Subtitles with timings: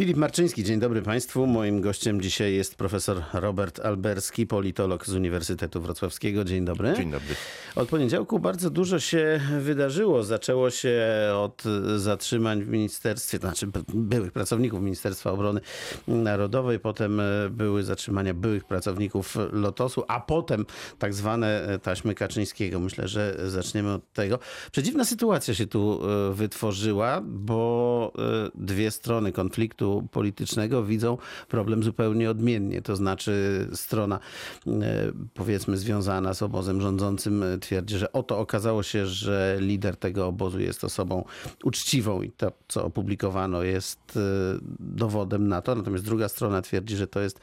[0.00, 1.46] Filip Marczyński, dzień dobry Państwu.
[1.46, 6.44] Moim gościem dzisiaj jest profesor Robert Alberski, politolog z Uniwersytetu Wrocławskiego.
[6.44, 6.92] Dzień dobry.
[6.96, 7.34] Dzień dobry.
[7.76, 10.22] Od poniedziałku bardzo dużo się wydarzyło.
[10.22, 11.00] Zaczęło się
[11.34, 11.62] od
[11.96, 15.60] zatrzymań w ministerstwie, to znaczy byłych pracowników Ministerstwa Obrony
[16.08, 20.66] Narodowej, potem e, były zatrzymania byłych pracowników Lotosu, a potem
[20.98, 22.80] tak zwane e, taśmy Kaczyńskiego.
[22.80, 24.38] Myślę, że zaczniemy od tego.
[24.72, 28.12] Przedziwna sytuacja się tu e, wytworzyła, bo
[28.54, 31.18] dwie strony konfliktu politycznego widzą
[31.48, 32.82] problem zupełnie odmiennie.
[32.82, 34.20] To znaczy strona
[34.66, 34.70] e,
[35.34, 40.60] powiedzmy związana z obozem rządzącym e, twierdzi, że oto okazało się, że lider tego obozu
[40.60, 41.24] jest osobą
[41.64, 44.20] uczciwą i to, co opublikowano jest e,
[44.80, 45.74] dowodem na to.
[45.74, 47.40] Natomiast druga strona twierdzi, że to jest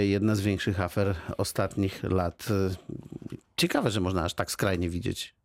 [0.00, 2.48] jedna z większych afer ostatnich lat.
[3.56, 5.37] Ciekawe, że można aż tak skrajnie widzieć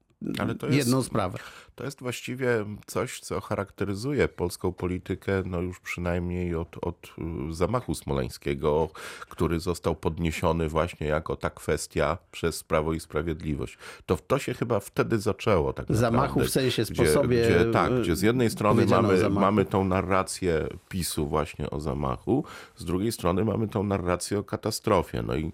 [0.62, 0.74] jest...
[0.78, 1.40] jedną sprawę.
[1.76, 7.14] To jest właściwie coś, co charakteryzuje polską politykę, no już przynajmniej od, od
[7.50, 8.90] y, zamachu smoleńskiego,
[9.30, 13.78] który został podniesiony właśnie jako ta kwestia przez Prawo i Sprawiedliwość.
[14.06, 15.74] To, to się chyba wtedy zaczęło.
[15.74, 17.42] Tak Zamachu w sensie sposobie.
[17.42, 22.46] Gdzie, gdzie, tak, gdzie z jednej strony mamy, mamy tą narrację PiSu właśnie o zamachu,
[22.76, 25.22] z drugiej strony mamy tą narrację o katastrofie.
[25.22, 25.52] No i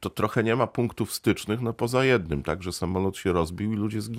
[0.00, 3.76] to trochę nie ma punktów stycznych, no poza jednym, tak, że samolot się rozbił i
[3.76, 4.11] ludzie zginęli.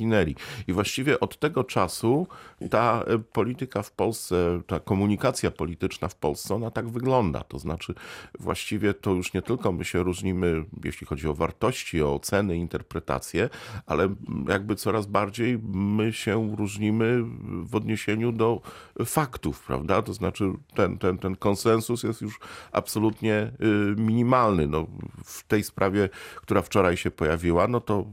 [0.67, 2.27] I właściwie od tego czasu
[2.69, 7.39] ta e, polityka w Polsce, ta komunikacja polityczna w Polsce, ona tak wygląda.
[7.39, 7.93] To znaczy,
[8.39, 13.49] właściwie to już nie tylko my się różnimy, jeśli chodzi o wartości, o oceny, interpretacje,
[13.85, 14.09] ale
[14.47, 17.23] jakby coraz bardziej my się różnimy
[17.63, 18.61] w odniesieniu do
[19.05, 20.01] faktów, prawda?
[20.01, 22.39] To znaczy, ten, ten, ten konsensus jest już
[22.71, 24.67] absolutnie y, minimalny.
[24.67, 24.87] No,
[25.25, 28.05] w tej sprawie, która wczoraj się pojawiła, no to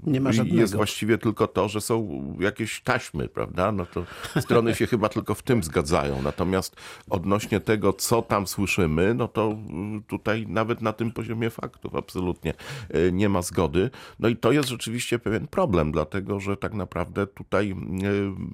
[0.44, 3.72] jest właściwie tylko to, że są jakieś taśmy prawda?
[3.72, 4.04] No to
[4.40, 6.22] strony się chyba tylko w tym zgadzają.
[6.22, 6.76] Natomiast
[7.10, 9.56] odnośnie tego, co tam słyszymy, no to
[9.98, 12.54] y, tutaj nawet na tym poziomie faktów absolutnie
[12.94, 13.90] y, nie ma zgody.
[14.18, 17.74] No i to jest rzeczywiście pewien problem, dlatego że tak naprawdę tutaj y,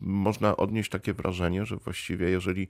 [0.01, 2.69] można odnieść takie wrażenie, że właściwie jeżeli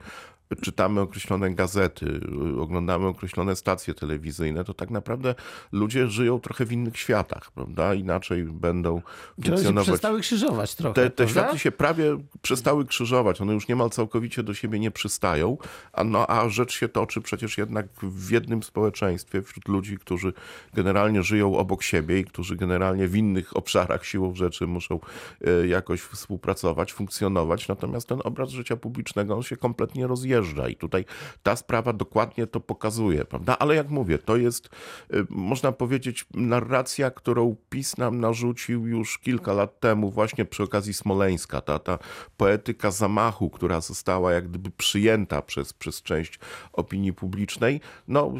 [0.61, 2.21] czytamy określone gazety,
[2.59, 5.35] oglądamy określone stacje telewizyjne, to tak naprawdę
[5.71, 7.93] ludzie żyją trochę w innych światach, prawda?
[7.93, 9.01] Inaczej będą
[9.43, 9.87] funkcjonować.
[9.87, 10.93] Przestały krzyżować trochę.
[10.93, 13.41] Te, te światy się prawie przestały krzyżować.
[13.41, 15.57] One już niemal całkowicie do siebie nie przystają.
[15.93, 20.33] A, no, a rzecz się toczy przecież jednak w jednym społeczeństwie, wśród ludzi, którzy
[20.73, 24.99] generalnie żyją obok siebie i którzy generalnie w innych obszarach siłą rzeczy muszą
[25.41, 27.67] e, jakoś współpracować, funkcjonować.
[27.67, 30.36] Natomiast ten obraz życia publicznego on się kompletnie rozjeżdża
[30.69, 31.05] i tutaj
[31.43, 33.57] ta sprawa dokładnie to pokazuje, prawda?
[33.59, 34.69] Ale jak mówię, to jest,
[35.13, 40.93] e, można powiedzieć, narracja, którą PiS nam narzucił już kilka lat temu właśnie przy okazji
[40.93, 41.61] Smoleńska.
[41.61, 41.99] Ta, ta
[42.37, 46.39] poetyka zamachu, która została jak gdyby przyjęta przez, przez część
[46.73, 48.33] opinii publicznej, no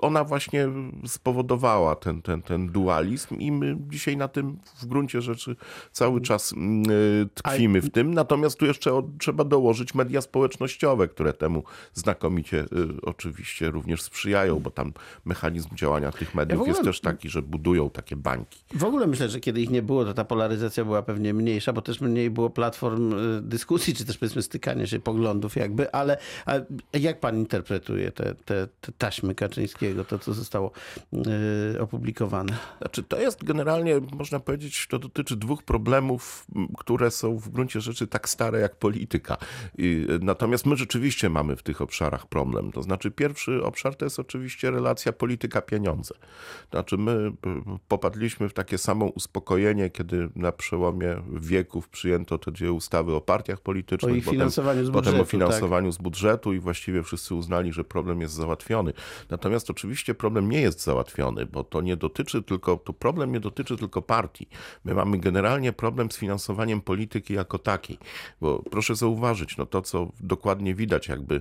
[0.00, 0.68] ona właśnie
[1.06, 5.56] spowodowała ten, ten, ten dualizm i my dzisiaj na tym w gruncie rzeczy
[5.92, 6.84] cały czas mm,
[7.34, 8.14] tkwimy w tym.
[8.14, 11.62] Natomiast tu jeszcze trzeba dołożyć media społecznościowe, które temu
[11.94, 12.66] znakomicie y,
[13.02, 14.92] oczywiście również sprzyjają, bo tam
[15.24, 16.68] mechanizm działania tych mediów ja ogóle...
[16.68, 18.60] jest też taki, że budują takie bańki.
[18.74, 21.82] W ogóle myślę, że kiedy ich nie było, to ta polaryzacja była pewnie mniejsza, bo
[21.82, 26.66] też mniej było platform y, dyskusji, czy też powiedzmy stykania się poglądów jakby, ale, ale
[26.92, 30.72] jak pan interpretuje te, te, te, taśmy Kaczyńskiego, to co zostało
[31.12, 31.22] yy,
[31.80, 32.52] opublikowane?
[32.78, 36.46] Znaczy to jest generalnie, można powiedzieć, to dotyczy dwóch problemów,
[36.78, 39.36] które są w gruncie rzeczy tak stare jak polityka.
[39.78, 42.72] I, natomiast my rzeczywiście mamy w tych obszarach problem.
[42.72, 46.14] To znaczy pierwszy obszar to jest oczywiście relacja polityka-pieniądze.
[46.70, 47.32] Znaczy my
[47.88, 53.60] popadliśmy w takie samo uspokojenie, kiedy na przełomie wieków przyjęto te dwie ustawy o partiach
[53.60, 56.00] politycznych, o potem, finansowaniu z budżetu, potem o finansowaniu tak.
[56.00, 58.92] z budżetu i właściwie wszyscy uznali, że problem jest załatwiony.
[59.30, 63.76] Natomiast oczywiście problem nie jest załatwiony, bo to nie dotyczy tylko, to problem nie dotyczy
[63.76, 64.48] tylko partii.
[64.84, 67.98] My mamy generalnie problem z finansowaniem polityki jako takiej,
[68.40, 71.40] bo proszę zauważyć, no to co dokładnie widać jakby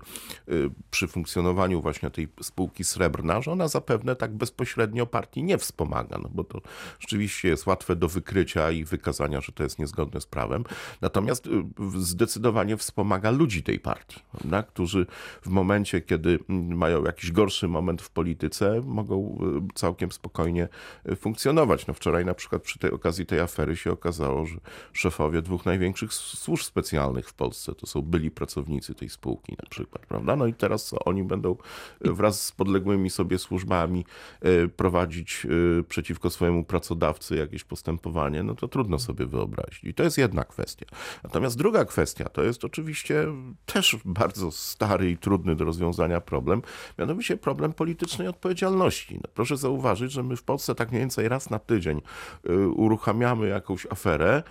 [0.49, 6.17] y, przy funkcjonowaniu właśnie tej spółki srebrna, że ona zapewne tak bezpośrednio partii nie wspomaga,
[6.23, 6.61] no bo to
[6.99, 10.63] rzeczywiście jest łatwe do wykrycia i wykazania, że to jest niezgodne z prawem.
[11.01, 11.51] Natomiast y,
[11.97, 14.63] zdecydowanie wspomaga ludzi tej partii, prawda?
[14.63, 15.05] którzy
[15.41, 19.37] w momencie, kiedy mają jakiś gorszy moment w polityce, mogą
[19.69, 20.67] y, całkiem spokojnie
[21.15, 21.87] funkcjonować.
[21.87, 24.55] No wczoraj na przykład przy tej okazji tej afery się okazało, że
[24.93, 29.55] szefowie dwóch największych służb specjalnych w Polsce to są byli pracownicy tej spółki.
[29.67, 30.35] Przykład, prawda?
[30.35, 31.55] No i teraz oni będą
[32.01, 34.05] wraz z podległymi sobie służbami
[34.41, 35.47] e, prowadzić
[35.79, 39.83] e, przeciwko swojemu pracodawcy jakieś postępowanie, no to trudno sobie wyobrazić.
[39.83, 40.85] I to jest jedna kwestia.
[41.23, 43.25] Natomiast druga kwestia to jest oczywiście
[43.65, 46.61] też bardzo stary i trudny do rozwiązania problem,
[46.99, 49.15] mianowicie problem politycznej odpowiedzialności.
[49.15, 52.01] No proszę zauważyć, że my w Polsce tak mniej więcej raz na tydzień
[52.49, 54.43] e, uruchamiamy jakąś aferę,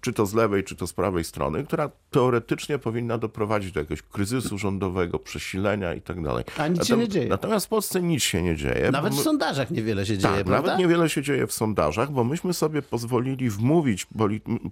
[0.00, 4.02] czy to z lewej, czy to z prawej strony, która teoretycznie powinna doprowadzić do jakiegoś
[4.02, 6.44] kryzysu rządowego, przesilenia i tak dalej.
[6.58, 7.28] A nic się nie dzieje.
[7.28, 8.90] Natomiast w Polsce nic się nie dzieje.
[8.90, 9.20] Nawet my...
[9.20, 10.68] w sondażach niewiele się dzieje, tak, prawda?
[10.70, 14.06] Nawet niewiele się dzieje w sondażach, bo myśmy sobie pozwolili wmówić,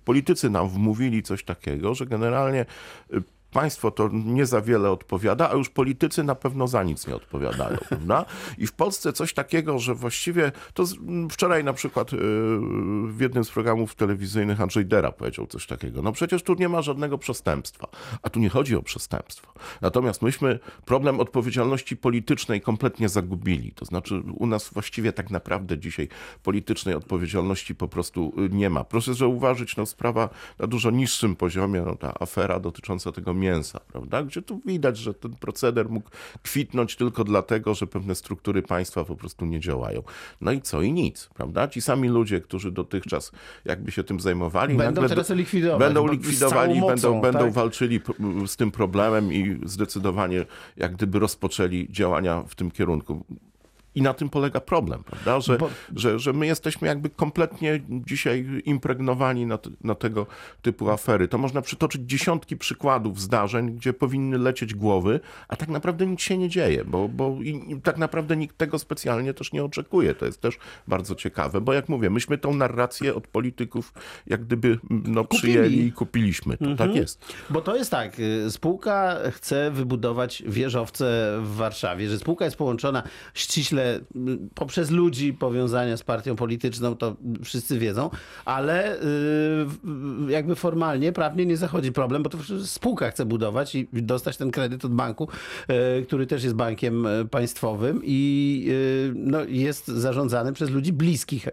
[0.05, 2.67] politycy nam wmówili coś takiego, że generalnie
[3.15, 3.23] y,
[3.55, 7.79] państwo to nie za wiele odpowiada, a już politycy na pewno za nic nie odpowiadają.
[7.89, 8.25] Prawda?
[8.59, 10.85] I w Polsce coś takiego, że właściwie to
[11.31, 12.17] wczoraj na przykład y,
[13.09, 16.03] w jednym z programów telewizyjnych Andrzej Dera powiedział coś takiego.
[16.03, 17.89] No przecież tu nie ma żadnego przestępstwa,
[18.23, 19.53] a tu nie chodzi o przestępstwo.
[19.81, 23.73] Natomiast myśmy problem odpowiedzialności politycznej kompletnie zagubili.
[23.73, 26.09] To znaczy u nas właściwie tak naprawdę dzisiaj
[26.43, 28.85] politycznej odpowiedzialności po prostu y, nie ma.
[28.85, 30.29] Proszę zauważyć, no sprawa
[30.59, 34.23] na dużo niższym poziomie, no ta afera dotycząca tego mięsa, prawda?
[34.23, 36.11] Gdzie tu widać, że ten proceder mógł
[36.43, 40.03] kwitnąć tylko dlatego, że pewne struktury państwa po prostu nie działają.
[40.41, 40.83] No i co?
[40.83, 41.69] I nic, prawda?
[41.69, 43.33] Ci sami ludzie, którzy dotychczas
[43.65, 45.79] jakby się tym zajmowali, będą teraz likwidować.
[45.79, 47.33] Będą likwidowali, mocą, będą, tak?
[47.33, 48.01] będą walczyli
[48.47, 53.25] z tym problemem i zdecydowanie jak gdyby rozpoczęli działania w tym kierunku.
[53.95, 55.41] I na tym polega problem, prawda?
[55.41, 55.71] Że, Bo...
[55.97, 60.27] że, że my jesteśmy jakby kompletnie dzisiaj impregnowani na, na, tego
[60.63, 61.29] typu afery.
[61.29, 66.39] To można przytoczyć dziesiątki przykładów zdarzeń, gdzie powinny lecieć głowy, a tak naprawdę nic się
[66.39, 70.15] nie dzieje, bo, bo i, tak naprawdę nikt tego specjalnie też nie oczekuje.
[70.15, 70.59] To jest też
[70.89, 73.93] bardzo ciekawe, bo jak mówię, myśmy tą narrację od polityków
[74.27, 76.57] jak gdyby no, przyjęli i kupiliśmy.
[76.57, 76.89] To, tak mhm.
[76.89, 77.35] Tak jest.
[77.51, 83.03] Bo to jest tak, y, spółka chce wybudować wieżowce w Warszawie, że spółka jest połączona
[83.35, 83.84] ściśle
[84.55, 88.11] poprzez ludzi powiązania z partią polityczną, to wszyscy wiedzą,
[88.45, 89.03] ale y,
[90.29, 94.85] jakby formalnie, prawnie nie zachodzi problem, bo to spółka chce budować i dostać ten kredyt
[94.85, 95.29] od banku,
[95.99, 98.69] y, który też jest bankiem y, państwowym i
[99.15, 101.49] no, jest zarządzany przez ludzi bliskich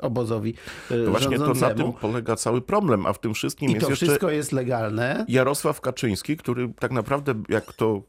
[0.00, 0.54] obozowi
[0.88, 3.90] to Właśnie to na tym polega cały problem, a w tym wszystkim I jest to
[3.90, 5.24] jeszcze wszystko jest legalne.
[5.28, 8.02] Jarosław Kaczyński, który tak naprawdę, jak to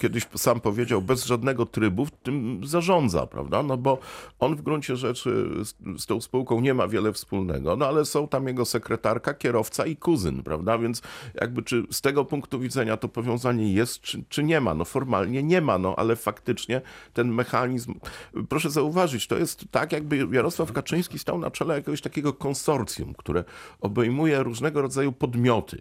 [0.00, 3.62] kiedyś sam powiedział, bez żadnego trybu tym zarządza, prawda?
[3.62, 3.98] No bo
[4.38, 8.28] on w gruncie rzeczy z, z tą spółką nie ma wiele wspólnego, no ale są
[8.28, 10.78] tam jego sekretarka, kierowca i kuzyn, prawda?
[10.78, 11.02] Więc
[11.34, 14.74] jakby czy z tego punktu widzenia to powiązanie jest, czy, czy nie ma?
[14.74, 16.80] No formalnie nie ma, no ale faktycznie
[17.14, 17.94] ten mechanizm,
[18.48, 23.44] proszę zauważyć, to jest tak jakby Jarosław Kaczyński stał na czele jakiegoś takiego konsorcjum, które
[23.80, 25.80] obejmuje różnego rodzaju podmioty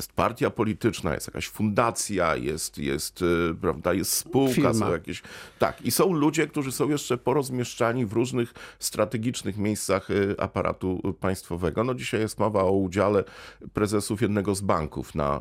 [0.00, 4.74] jest partia polityczna, jest jakaś fundacja, jest, jest, y, prawda, jest spółka, Firma.
[4.74, 5.22] są jakieś.
[5.58, 11.84] Tak, i są ludzie, którzy są jeszcze porozmieszczani w różnych strategicznych miejscach y, aparatu państwowego.
[11.84, 13.24] No dzisiaj jest mowa o udziale
[13.72, 15.40] prezesów jednego z banków na, y,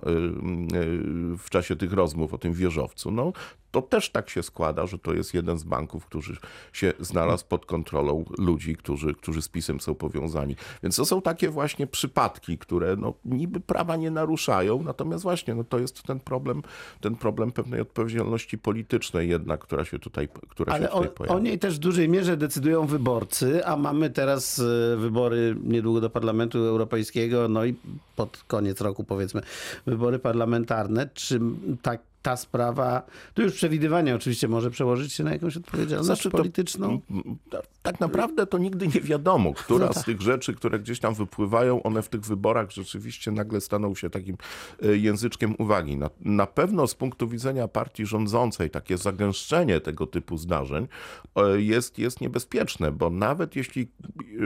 [1.37, 3.11] w czasie tych rozmów o tym wieżowcu.
[3.11, 3.33] No,
[3.71, 6.37] to też tak się składa, że to jest jeden z banków, który
[6.73, 10.55] się znalazł pod kontrolą ludzi, którzy, którzy z pisem są powiązani.
[10.83, 15.63] Więc to są takie właśnie przypadki, które no, niby prawa nie naruszają, natomiast właśnie no,
[15.63, 16.61] to jest ten problem,
[17.01, 21.35] ten problem pewnej odpowiedzialności politycznej jednak, która się tutaj, która Ale się tutaj o, pojawia.
[21.35, 26.09] O niej też w dużej mierze decydują wyborcy, a mamy teraz e, wybory niedługo do
[26.09, 27.75] Parlamentu Europejskiego, no i
[28.15, 29.41] pod koniec roku powiedzmy
[29.85, 31.09] wybory parlamentarne.
[31.13, 31.39] Czy
[31.81, 33.01] tak ta sprawa,
[33.33, 37.01] tu już przewidywanie oczywiście może przełożyć się na jakąś odpowiedzialność znaczy, polityczną?
[37.49, 40.03] To, tak naprawdę to nigdy nie wiadomo, która no tak.
[40.03, 44.09] z tych rzeczy, które gdzieś tam wypływają, one w tych wyborach rzeczywiście nagle staną się
[44.09, 44.37] takim
[44.83, 45.97] e, języczkiem uwagi.
[45.97, 50.87] Na, na pewno z punktu widzenia partii rządzącej takie zagęszczenie tego typu zdarzeń
[51.35, 53.91] e, jest, jest niebezpieczne, bo nawet jeśli,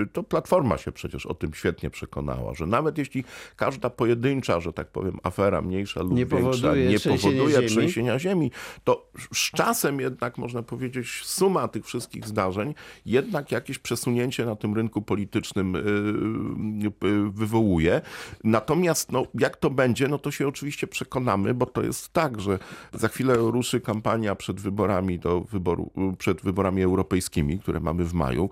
[0.01, 3.23] e, to Platforma się przecież o tym świetnie przekonała, że nawet jeśli
[3.55, 8.51] każda pojedyncza, że tak powiem, afera mniejsza lub nie większa powoduje nie powoduje trzęsienia ziemi,
[8.83, 12.73] to z czasem jednak można powiedzieć suma tych wszystkich zdarzeń
[13.05, 18.01] jednak jakieś przesunięcie na tym rynku politycznym y, y, y, wywołuje.
[18.43, 22.59] Natomiast no, jak to będzie, no to się oczywiście przekonamy, bo to jest tak, że
[22.93, 28.49] za chwilę ruszy kampania przed wyborami do wyboru, przed wyborami europejskimi, które mamy w maju.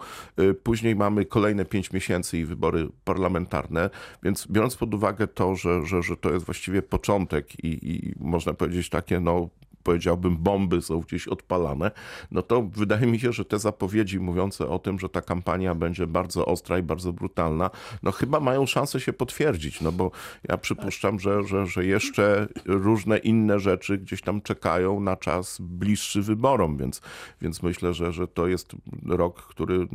[0.64, 3.90] Później mamy kolejne pięć miesięcy i wybory parlamentarne,
[4.24, 8.54] więc biorąc pod uwagę to, że, że, że to jest właściwie początek i, i można
[8.54, 9.50] powiedzieć takie no
[9.84, 11.92] powiedziałbym, bomby są gdzieś odpalane,
[12.32, 16.08] no to wydaje mi się, że te zapowiedzi mówiące o tym, że ta kampania będzie
[16.08, 17.70] bardzo ostra i bardzo brutalna,
[18.04, 20.12] no chyba mają szansę się potwierdzić, no bo
[20.50, 26.22] ja przypuszczam, że, że, że jeszcze różne inne rzeczy gdzieś tam czekają na czas bliższy
[26.22, 27.02] wyborom, więc,
[27.42, 28.72] więc myślę, że, że to jest
[29.08, 29.88] rok, który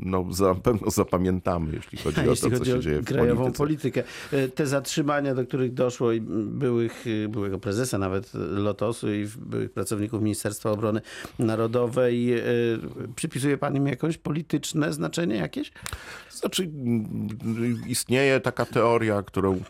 [0.00, 3.04] no, za pewno zapamiętamy, jeśli chodzi o jeśli to, chodzi co o się dzieje w
[3.04, 3.58] krajową polityce.
[3.58, 4.02] politykę.
[4.32, 9.23] E, Te zatrzymania, do których doszło i byłych, byłego prezesa nawet Lotosu i
[9.74, 11.00] pracowników Ministerstwa Obrony
[11.38, 12.42] Narodowej, e,
[13.16, 15.72] przypisuje pan im jakieś polityczne znaczenie jakieś?
[16.44, 17.28] Znaczy, mm,
[17.88, 19.60] istnieje taka teoria, którą y,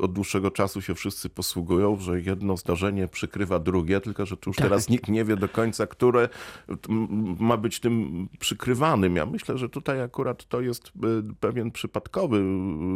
[0.00, 4.56] od dłuższego czasu się wszyscy posługują, że jedno zdarzenie przykrywa drugie, tylko że tu już
[4.56, 4.66] Tak.
[4.66, 6.28] teraz nikt nie wie do końca, które
[7.38, 9.16] ma być tym przykrywanym.
[9.16, 10.90] Ja myślę, że tutaj akurat to jest y,
[11.40, 12.36] pewien przypadkowy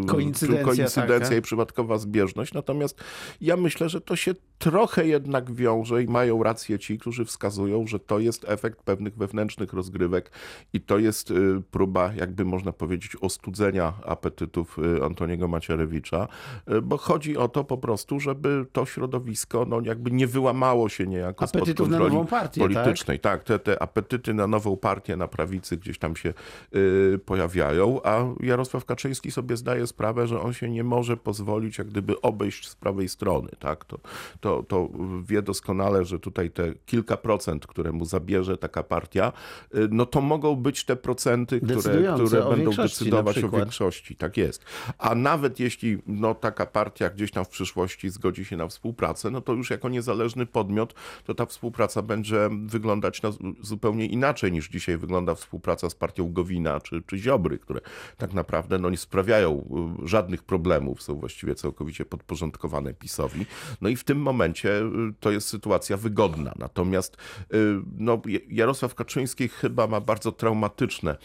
[0.05, 2.53] y, Koincydencja koincydencja i przypadkowa zbieżność.
[2.53, 3.01] Natomiast
[3.41, 7.99] ja myślę, że to się trochę jednak wiąże i mają rację ci, którzy wskazują, że
[7.99, 10.31] to jest efekt pewnych wewnętrznych rozgrywek
[10.73, 11.33] i to jest
[11.71, 12.82] próba, jakby można powiedzieć,
[13.21, 16.29] ostudzenia apetytów y, Antoniego Macierewicza,
[16.71, 21.07] y, bo chodzi o to po prostu, żeby to środowisko no, jakby nie wyłamało się
[21.07, 23.21] niejako spod Apetytów na kontroli nową partię, politycznej.
[23.21, 26.35] Tak, te, te apetyty na nową partię na prawicy gdzieś tam się
[26.75, 31.87] y, pojawiają, a Jarosław Kaczyński sobie zdaje sprawę, że on się nie może pozwolić jak
[31.87, 33.49] gdyby obejść z prawej strony.
[33.59, 33.85] Tak?
[33.85, 33.99] To,
[34.41, 34.89] to, to
[35.27, 39.33] wie doskonale, że tutaj te kilka procent, które mu zabierze taka partia,
[39.75, 44.17] y, no to mogą być te procenty, które, które o będą decydować o większości.
[44.17, 44.65] Tak jest.
[44.99, 49.41] A nawet jeśli no, taka partia gdzieś tam w przyszłości zgodzi się na współpracę, no
[49.41, 54.99] to już jako niezależny podmiot, to ta współpraca będzie wyglądać na, zupełnie inaczej niż dzisiaj
[54.99, 57.81] wygląda współpraca z partią Gowina czy, czy Ziobry, które
[58.17, 59.65] tak naprawdę no, nie sprawiają
[60.05, 63.47] y, żadnych problemów, są właściwie całkowicie podporządkowane PiSowi.
[63.81, 66.53] No i w tym momencie y, to jest sytuacja wygodna.
[66.59, 67.17] Natomiast
[67.55, 67.57] y,
[67.99, 71.17] no, Jarosław Kaczyński chyba ma bardzo traumatyczne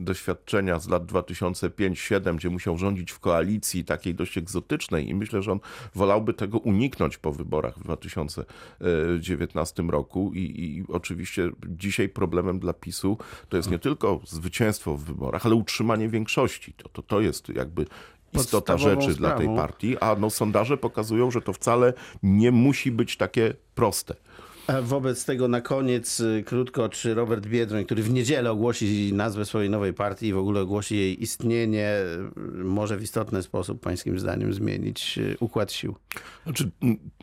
[0.00, 5.52] doświadczenia z lat 2005-2007, gdzie musiał rządzić w koalicji takiej dość egzotycznej i myślę, że
[5.52, 5.60] on
[5.94, 13.18] wolałby tego uniknąć po wyborach w 2019 roku i, i oczywiście dzisiaj problemem dla PiSu
[13.48, 16.72] to jest nie tylko zwycięstwo w wyborach, ale utrzymanie większości.
[16.72, 17.86] To, to, to jest jakby
[18.32, 19.56] istota rzeczy dla tej sprawą.
[19.56, 24.14] partii, a no sondaże pokazują, że to wcale nie musi być takie proste.
[24.66, 29.44] A wobec tego na koniec y, krótko, czy Robert Biedroń, który w niedzielę ogłosi nazwę
[29.44, 31.96] swojej nowej partii i w ogóle ogłosi jej istnienie,
[32.36, 35.94] y, może w istotny sposób, pańskim zdaniem, zmienić y, układ sił?
[36.44, 36.70] Znaczy,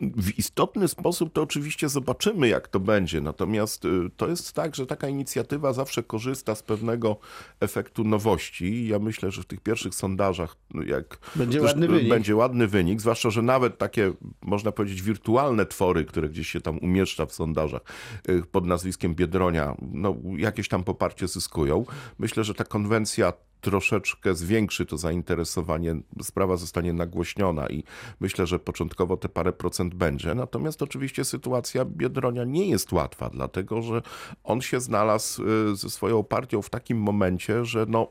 [0.00, 3.20] w istotny sposób to oczywiście zobaczymy, jak to będzie.
[3.20, 3.82] Natomiast
[4.16, 7.16] to jest tak, że taka inicjatywa zawsze korzysta z pewnego
[7.60, 8.88] efektu nowości.
[8.88, 12.08] Ja myślę, że w tych pierwszych sondażach, no, jak Będzie ładny wynik.
[12.08, 16.78] będzie ładny wynik, zwłaszcza, że nawet takie, można powiedzieć, wirtualne twory, które gdzieś się tam
[16.78, 17.80] umieszcza w sondażach
[18.28, 21.84] y, pod nazwiskiem Biedronia, no, jakieś tam poparcie zyskują.
[22.18, 23.32] Myślę, że ta konwencja
[23.64, 27.84] troszeczkę zwiększy to zainteresowanie, sprawa zostanie nagłośniona i
[28.20, 30.34] myślę, że początkowo te parę procent będzie.
[30.34, 34.02] Natomiast oczywiście sytuacja Biedronia nie jest łatwa, dlatego że
[34.44, 35.42] on się znalazł
[35.72, 38.08] y, ze swoją partią w takim momencie, że no,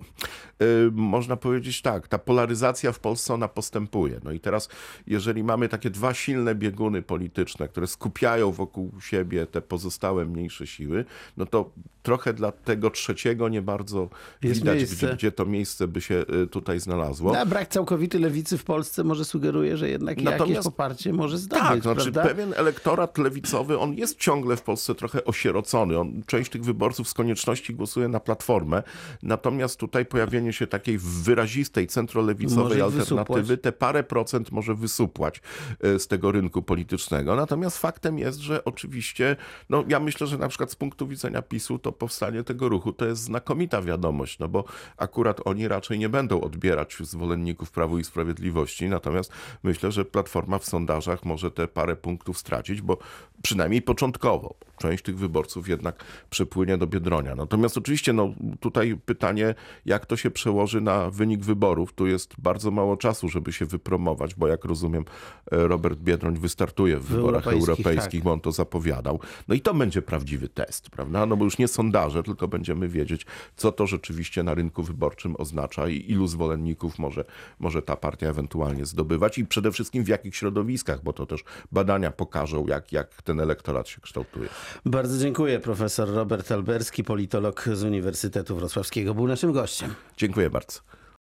[0.61, 4.19] y, można powiedzieć tak, ta polaryzacja w Polsce ona postępuje.
[4.23, 4.69] No i teraz,
[5.07, 11.05] jeżeli mamy takie dwa silne bieguny polityczne, które skupiają wokół siebie te pozostałe mniejsze siły,
[11.37, 11.71] no to
[12.03, 14.09] trochę dla tego trzeciego nie bardzo
[14.41, 17.33] Jest widać, gdzie, gdzie to miejsce by się y, tutaj znalazło.
[17.33, 21.67] No, brak całkowity lewicy w Polsce może sugeruje, że jednak jakieś Natomiast- poparcie może zdobyć,
[21.67, 22.23] Tak, znaczy prawda?
[22.23, 25.99] pewien elektorat lewicowy, on jest ciągle w Polsce trochę osierocony.
[25.99, 28.83] On, część tych wyborców z konieczności głosuje na Platformę,
[29.23, 33.61] natomiast tutaj pojawienie się takiej wyrazistej centrolewicowej alternatywy wysupłać.
[33.61, 35.41] te parę procent może wysupłać
[35.79, 37.35] e, z tego rynku politycznego.
[37.35, 39.35] Natomiast faktem jest, że oczywiście,
[39.69, 43.05] no ja myślę, że na przykład z punktu widzenia PiSu to powstanie tego ruchu to
[43.05, 44.63] jest znakomita wiadomość, no bo
[44.97, 49.31] akurat oni raczej nie będą odbierać zwolenników Prawu i Sprawiedliwości, natomiast
[49.63, 52.97] myślę, że Platforma w sondażach może te parę punktów stracić, bo
[53.41, 57.35] przynajmniej początkowo część tych wyborców jednak przepłynie do Biedronia.
[57.35, 61.93] Natomiast oczywiście no, tutaj pytanie, jak to się przełoży na wynik wyborów.
[61.93, 65.05] Tu jest bardzo mało czasu, żeby się wypromować, bo jak rozumiem
[65.51, 68.23] e, Robert Biedroń wystartuje w, wyborach europejskich, europejskich, tak.
[68.23, 69.19] bo on to zapowiadał.
[69.47, 71.25] No i to będzie prawdziwy test, prawda?
[71.25, 73.25] No bo już nie sondaże, tylko będziemy wiedzieć,
[73.55, 77.25] co to rzeczywiście na rynku wyborczym oznacza i ilu zwolenników może,
[77.59, 82.11] może ta partia ewentualnie zdobywać i przede wszystkim w jakich środowiskach, bo to też badania
[82.11, 84.49] pokażą, jak, jak ten elektorat się kształtuje.
[84.85, 85.59] Bardzo dziękuję.
[85.59, 89.93] Profesor Robert Alberski, politolog z Uniwersytetu Wrocławskiego, był naszym gościem.
[90.17, 91.02] Dziękuję bardzo.